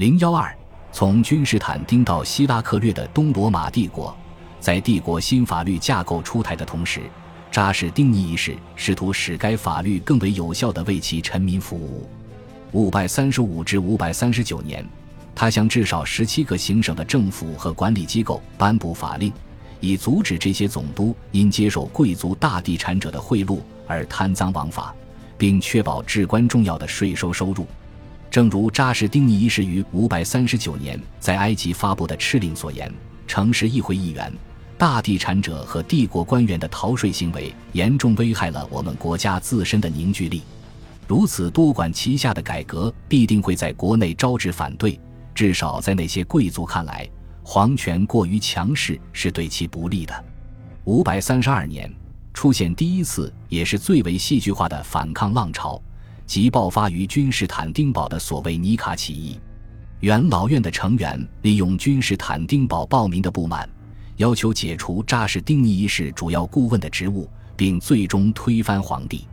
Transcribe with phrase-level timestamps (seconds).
[0.00, 0.50] 零幺二，
[0.92, 4.16] 从君士坦丁到希拉克略的东罗马帝国，
[4.58, 7.02] 在帝国新法律架构出台的同时，
[7.52, 12.08] 扎什丁尼一世试图使该法律更为有效地为其臣民服务。
[12.72, 14.82] 五百三十五至五百三十九年，
[15.34, 19.30] 他向至少十七个行省的政府和管理机构颁布法令，
[19.80, 24.94] 以阻止这些总督因接受贵族大地产者的贿赂而贪赃枉法，
[25.36, 27.66] 并确保至关重要的税收收入。
[28.30, 32.92] 正如扎什丁尼一世于五百三十九年在埃及发布的敕令所言，
[33.26, 34.32] 城市议会议员、
[34.78, 40.42] 大地产者和帝国官员的逃税行为严重危害了我们国家自身的凝聚力。
[41.08, 44.98] 如此多管齐下的改革必定会在国内招致反对，
[45.34, 47.08] 至少在那些贵族看来，
[47.42, 50.24] 皇权过于强势是对其不利的。
[50.84, 51.92] 五百三十二年
[52.32, 55.82] 出现第一次也是最为戏剧化的反抗浪潮。
[56.30, 59.40] 即爆发于君士坦丁堡的所谓尼卡起义，
[59.98, 63.68] 元老院的成员利用君士坦丁堡暴民的不满，
[64.14, 69.26] 要求解除扎什丁尼一世主要顾问的职务，并最终推翻皇帝。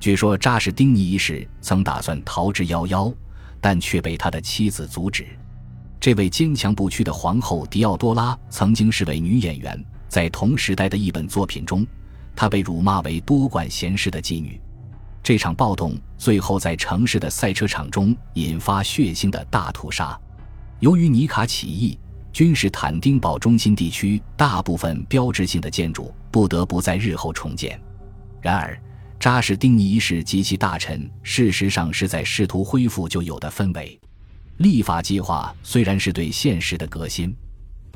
[0.00, 3.14] 据说扎什丁尼一世曾打算逃之夭夭，
[3.60, 5.24] 但却被他的妻子阻止。
[6.00, 11.86] 这位坚强不屈的皇后狄奥多拉曾经是位女演员，在同时代的一本作品中，
[12.34, 14.60] 她被辱骂为多管闲事的妓女。
[15.22, 20.18] 这场暴动最后在城市的赛车场中引发血腥的大屠杀。
[20.80, 21.96] 由于尼卡起义，
[22.32, 27.80] 君士坦丁堡中心地区大部分标志性的建筑不得不在日后重建。
[28.40, 28.76] 然而，
[29.20, 33.96] 扎什丁尼一世及其大臣事实上是在试图恢复旧有的氛围。
[34.56, 37.32] 立法计划虽然是对现实的革新，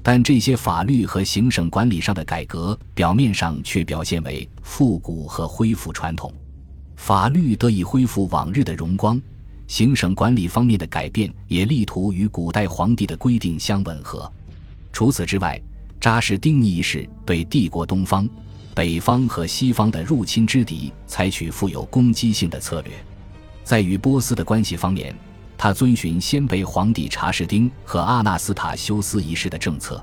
[0.01, 6.33] 但这些法律和行省管理上的改革表面上却表现为复古和恢复传统。
[6.97, 9.21] 法律得以恢复往日的荣光，
[9.69, 14.31] 行省管理方面的改变也力图与古代皇帝的规定相吻合。
[14.93, 15.61] 除此之外，
[16.01, 18.29] 扎什丁尼一世对帝国东方、
[18.75, 22.93] 北方和西方的入侵之敌采取富有攻击性的策略。
[23.63, 25.15] 在与波斯的关系方面，
[25.57, 30.03] 他遵循先辈皇帝查士丁和阿纳斯塔修斯一世的政策，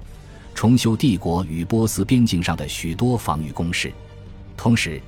[0.54, 3.92] 重修帝国与波斯边境上的许多防御工事，
[4.56, 5.02] 同时。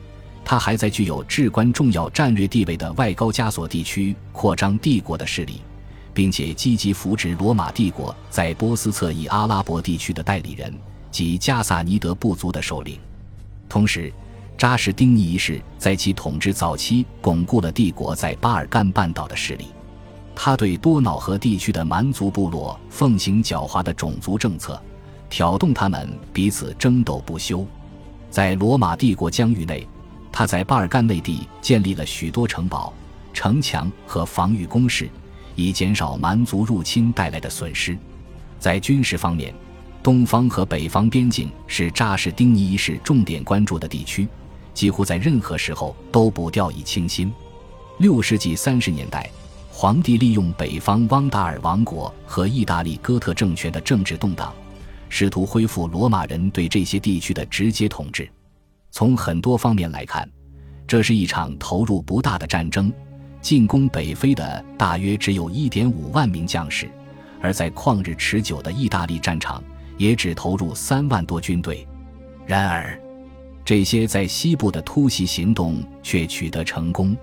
[0.47, 5.59] 他还在具有至关重要战略地位的外高加索地区扩张帝国的势力，
[6.13, 10.71] 并且积极扶植罗马帝国在波斯侧翼阿拉伯地区的代理人
[11.09, 12.99] 及加萨尼德部族的首领。
[13.67, 14.13] 同时，
[14.55, 19.65] 扎什丁尼一世在其统治早期巩固了帝国在巴尔干半岛的势力。
[20.35, 24.79] 他对多瑙河地区的蛮族部落奉行狡猾的种族政策，
[25.27, 27.65] 挑动他们彼此争斗不休。
[28.29, 29.87] 在罗马帝国疆域内。
[30.37, 32.93] 他在巴尔干内地建立了许多城堡、
[33.31, 35.09] 城墙和防御工事，
[35.55, 37.97] 以减少蛮族入侵带来的损失。
[38.59, 39.55] 在军事方面，
[40.03, 44.27] 东方和北方边境是扎什丁尼一世重点关注的地区，
[44.73, 47.33] 几乎在任何时候都不掉以轻心。
[47.99, 49.29] 六世纪三十年代，
[49.71, 54.53] 皇帝利用北方汪达尔王国和意大利哥特政权的政治动荡，
[55.07, 58.29] 试图恢复罗马人对这些地区的直接统治。
[58.95, 60.25] 从很多方面来看，
[60.87, 62.89] 这是一场投入不大的战争。
[63.41, 66.89] 进攻北非的大约只有一点五万名将士，
[67.41, 69.61] 而在旷日持久的意大利战场，
[69.97, 71.85] 也只投入三万多军队。
[72.45, 72.97] 然而，
[73.65, 77.17] 这些在西部的突袭行动却取得成功。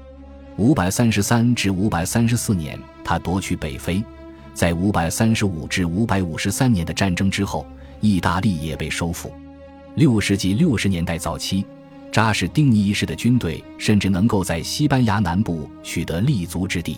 [0.59, 4.05] 五百三十三至五百三十四年，他夺取北非。
[4.53, 7.67] 在五百三十五至五百五十三年的战争之后，
[8.03, 9.33] 意大利也被收复。
[9.95, 11.67] 六世纪六十年代早期，
[12.11, 16.97] 扎什丁尼一世的军队甚至能够在西班牙南部取得立足之地。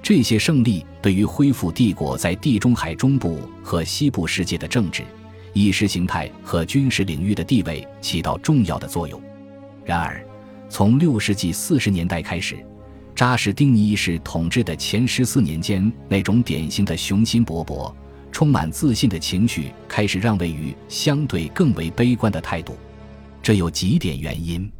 [0.00, 5.02] 这些胜利对于恢复帝国在地中海中部和西部世界的政治、
[5.52, 9.20] 意识形态和军事领域的地位起到重要的作用。
[9.84, 10.24] 然而，
[10.68, 12.64] 从六世纪四十年代开始，
[13.12, 17.92] 扎什丁尼一世统治的前十四年间，那种典型的雄心勃勃。
[18.32, 22.76] 充满自信的情绪开始让位于相对更为悲观的态度，
[23.42, 24.70] 这有几点原因。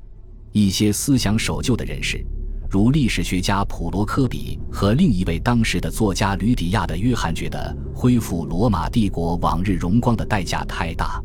[0.52, 2.24] 一些思想守旧的人士，
[2.70, 11.22] 如历史学家普罗科比和另一位当时的作家吕底亚的约翰，觉得恢复罗马帝国往日荣光的代价太大。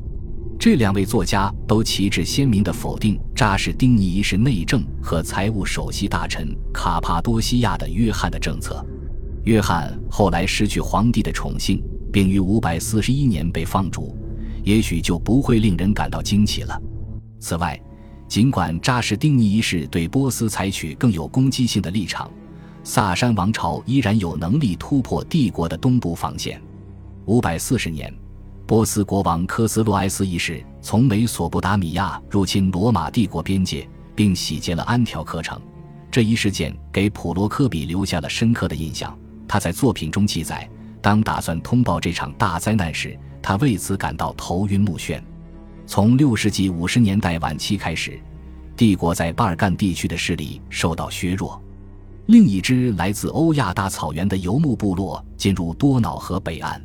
[0.58, 8.84] 这两位作家都旗帜鲜明地否定扎什丁尼一世内政和财务首席大臣卡帕多西亚的约翰的政策。
[9.44, 11.84] 约翰后来失去皇帝的宠幸。
[12.16, 14.16] 并于五百四十一年被放逐，
[14.64, 16.82] 也许就不会令人感到惊奇了。
[17.42, 17.78] 此外，
[18.26, 22.32] 尽管扎什丁尼一世对波斯采取更有攻击性的立场，
[22.86, 26.62] 萨珊王朝依然有能力突破帝国的东部防线。
[27.26, 28.14] 五百四十年，
[28.66, 33.86] 波斯国王科斯洛埃斯一世从美索不达米亚入侵罗马帝国边界，
[34.16, 35.62] 并洗劫了安条克城。
[36.10, 39.14] 这一事件给普罗科比留下了深刻的印象。
[39.46, 40.66] 他在作品中记载，
[41.06, 45.22] 当打算通报这场大灾难时，他为此感到头晕目眩。
[45.86, 48.20] 从六世纪五十年代晚期开始，
[48.76, 51.62] 帝国在巴尔干地区的势力受到削弱。
[52.26, 56.84] 另一支来自欧亚大草原的游牧部落进入多瑙河北岸，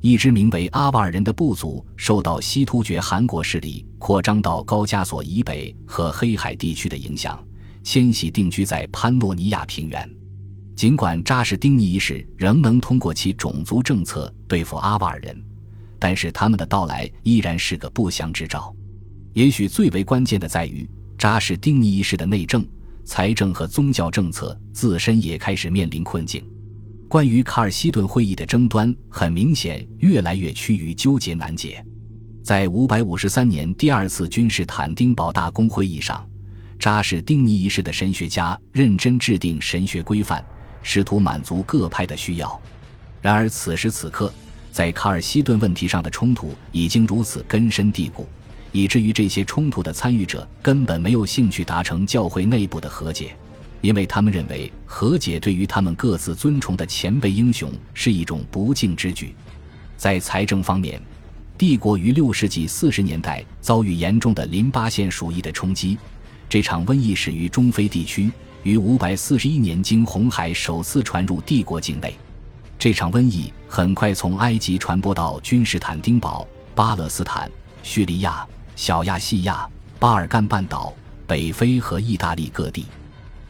[0.00, 7.36] 一支名为阿瓦尔人的部族受到西突厥汗国势力扩张到高加索以北和黑海地区的影响，
[7.82, 10.08] 迁徙定居在潘诺尼亚平原。
[10.78, 15.36] 尽管扎什丁尼一世仍能通过其种族政策对付阿瓦尔人，
[15.98, 18.72] 但是他们的到来依然是个不祥之兆。
[19.32, 20.88] 也许最为关键的在于
[21.18, 22.64] 扎什丁尼一世的内政。
[23.04, 26.48] 财政和宗教政策自身也开始面临困境。
[27.08, 31.84] 关于卡尔西顿会议的争端，很明显越来越趋于纠结难解。
[32.44, 36.24] 在五百五十三年第二次君士坦丁堡大公会议上，
[36.78, 40.44] 扎什丁尼一世的神学家认真制定神学规范，
[40.82, 42.60] 试图满足各派的需要。
[43.20, 44.32] 然而，此时此刻，
[44.70, 48.26] 在卡尔西顿问题上的冲突已经如此根深蒂固。
[48.70, 53.34] 以至于这些冲突的参与者根本没有兴趣达成教会内部的和解，
[53.80, 59.34] 因为他们认为和解对于他们各自尊崇的前辈英雄是一种不敬之举。
[59.96, 61.00] 在财政方面，
[61.56, 65.96] 帝国于六世纪四十年代遭遇严重的淋巴腺鼠疫的冲击，
[66.46, 68.30] 这场瘟疫始于中非地区，
[68.62, 72.14] 于五百四十一年经红海首次传入帝国境内。
[72.78, 77.50] 这场瘟疫很快从埃及传播到君士坦丁堡、巴勒斯坦、
[77.82, 78.46] 叙利亚。
[78.76, 79.68] 小亚细亚、
[79.98, 80.94] 巴尔干半岛、
[81.26, 82.86] 北非和意大利各地，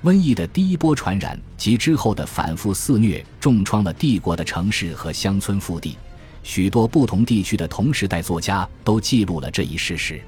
[0.03, 5.99] 瘟疫的第一波传染及之后的反复肆虐，重创了帝国的城市和乡村腹地。
[6.43, 10.19] 许多不同地区的同时代作家都记录了这一事实。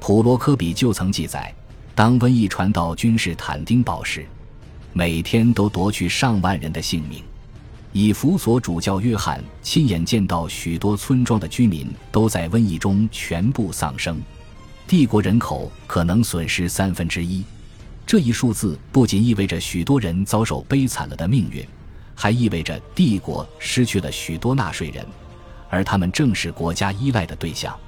[0.00, 1.54] 普罗科比就曾记载，
[1.94, 4.26] 当瘟疫传到君士坦丁堡时，
[4.94, 7.22] 每天都夺去上万人的性命。
[7.92, 14.18] 以弗所主教约翰亲眼见到许多村庄的居民都在瘟疫中全部丧生，
[14.86, 17.44] 帝国人口可能损失三分之一。
[18.06, 21.62] 这一数字不仅意味着许多人遭受悲惨了的命运，
[22.14, 25.06] 还意味着帝国失去了许多纳税人，
[25.68, 27.78] 而他们正是国家依赖的对象。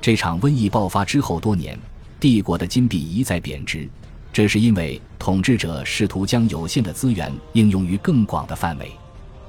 [0.00, 1.78] 这场瘟疫爆发之后多年，
[2.22, 3.88] 帝国的金币一再贬值，
[4.32, 8.92] 这是因为统治者试图将有限的资源应用于更广的范围。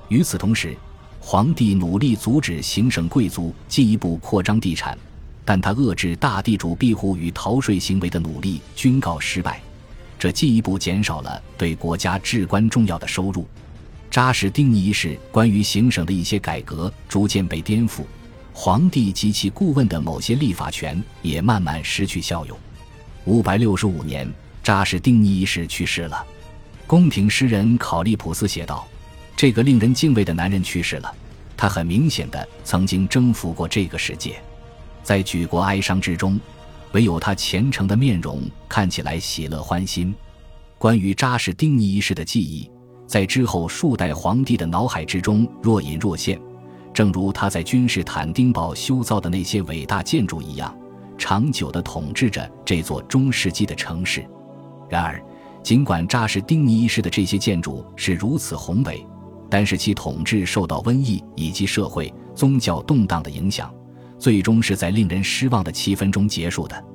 [0.08, 0.76] 与此同时，
[1.20, 4.98] 皇帝努力阻止行省贵族进一步扩张地产，
[5.46, 9.62] 但他遏制大地主庇护与逃税行为的努力均告失败，
[10.18, 13.46] 这进一步减少了对国家至关重要的收入。
[14.10, 18.02] 扎什丁尼一世关于行省的一些改革逐渐被颠覆，
[18.54, 22.58] 皇帝及其顾问的某些立法权也慢慢失去效用。
[23.26, 24.32] 五百六十五年，
[24.64, 26.26] 扎什丁尼一世去世了。
[26.86, 28.88] 宫廷诗人考利普斯写道。
[29.36, 31.14] 这个令人敬畏的男人去世了，
[31.58, 34.40] 他很明显的曾经征服过这个世界，
[35.02, 36.40] 在举国哀伤之中，
[36.92, 40.14] 唯有他虔诚的面容看起来喜乐欢心。
[40.78, 42.70] 关于扎什丁尼一世的记忆，
[43.08, 46.40] 在之后数代皇帝的脑海之中若隐若现，
[46.94, 50.74] 正如他在君士坦丁堡修造的那些伟大建筑一样，
[51.18, 54.24] 长久的统治着这座中世纪的城市。
[54.88, 55.20] 然而，
[55.64, 59.06] 尽管扎什丁尼一世的这些建筑是如此宏伟，
[59.50, 63.74] 但是其统治受到瘟疫以及社会宗教动荡的影响，
[64.20, 66.86] 最终是在令人失望的气氛中结束的。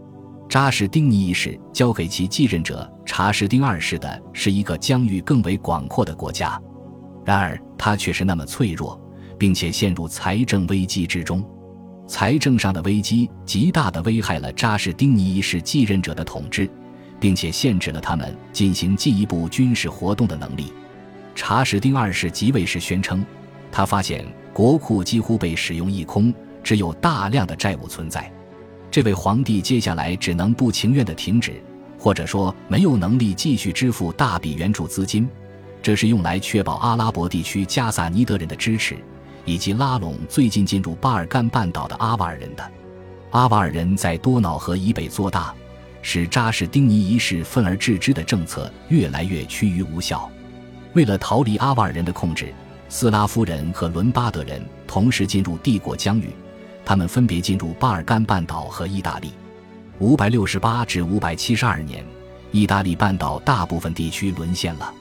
[0.49, 6.61] 扎什丁尼一世交给其继任者查士丁二世的是一个疆域更为广阔的国家，
[7.25, 8.99] 然而他却是那么脆弱，
[9.39, 11.45] 并且陷入财政危机之中。
[12.07, 16.69] 财政上的危机极大地危害了扎什丁尼一世继任者的统治，
[17.21, 20.73] 并且限制了他们进行进一步军事活动的能力。
[21.35, 23.25] 查士丁二世即位时宣称，
[23.71, 26.33] 他发现国库几乎被使用一空，
[26.65, 28.33] 只有大量的债务存在。
[28.91, 31.63] 这位皇帝接下来只能不情愿地停止，
[31.99, 35.29] 或者说没有能力继续支付大笔援助资金，
[35.83, 38.97] 这是用来确保阿拉伯地区加萨尼德人的支持，
[39.49, 42.71] 以及拉拢最近进入巴尔干半岛的阿瓦尔人的。
[43.31, 45.55] 阿瓦尔人在多瑙河以北做大，
[46.03, 50.31] 使扎什丁尼一世愤而治之的政策越来越趋于无效。
[50.93, 52.53] 为了逃离阿瓦尔人的控制，
[52.91, 56.29] 斯拉夫人和伦巴德人同时进入帝国疆域，
[56.85, 59.33] 他们分别进入巴尔干半岛和意大利。
[59.99, 62.05] 五百六十八至五百七十二年，
[62.53, 64.93] 意大利半岛大部分地区沦陷了。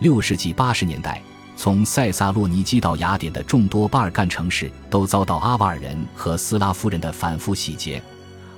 [0.00, 1.22] 六世纪八十年代，
[1.56, 8.02] 从塞萨洛尼基到雅典的众多巴尔干城市都遭到阿瓦尔人和斯拉夫人的反复洗劫。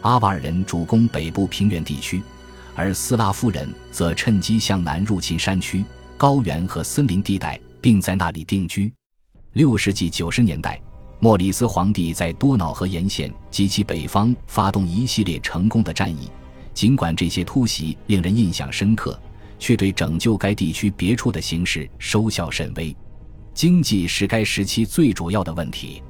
[0.02, 2.22] 阿瓦尔人主攻北部平原地区，
[2.74, 5.84] 而斯拉夫人则趁机向南入侵山区、
[6.16, 8.92] 高原和森林地带，并在那里定居。
[9.52, 10.80] 六世纪九十年代，
[11.20, 16.30] 莫里斯皇帝在多瑙河沿线及其北方发动一系列成功的战役，
[16.72, 19.18] 尽管这些突袭令人印象深刻。
[19.64, 22.94] 却对拯救该地区别处的形势收效甚微，
[23.54, 26.02] 经济是该时期最主要的问题。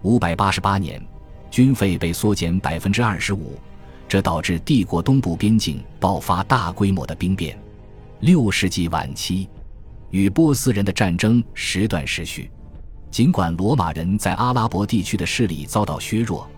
[0.00, 1.06] 五百八十八年，
[1.50, 3.58] 军费被缩减百分之二十五，
[4.08, 7.60] 这导致帝国东部边境爆发大规模的兵变。
[8.20, 9.50] 六世纪晚期，
[10.08, 12.50] 与波斯人的战争时断时续。
[13.10, 16.48] 尽管罗马人在阿拉伯地区的势力遭到削弱，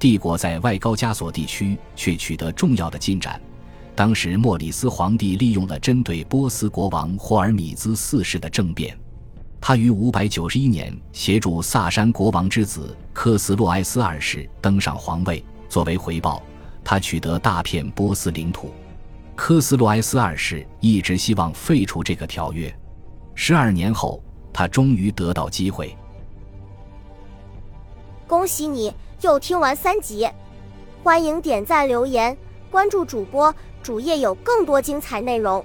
[0.00, 3.40] 帝国在外高加索地区却取得重要的进展。
[3.94, 8.98] 当时，莫里斯皇帝利用了针对波斯国王霍尔米兹四世的政变，
[9.60, 15.44] 他于591年协助萨珊国王之子科斯洛埃斯二世登上皇位。
[15.68, 16.42] 作为回报，
[16.82, 18.72] 他取得大片波斯领土。
[19.34, 22.74] 科斯洛埃斯二世一直希望废除这个条约，
[23.34, 24.22] 十二年后，
[24.52, 25.96] 他终于得到机会。
[28.26, 30.28] 恭喜你又听完三集，
[31.02, 32.36] 欢迎点赞、留言、
[32.70, 33.54] 关注主播。
[33.82, 35.64] 主页有更多精彩内容。